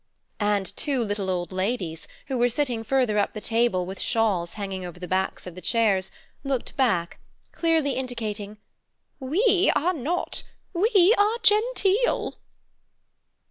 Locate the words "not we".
9.93-11.13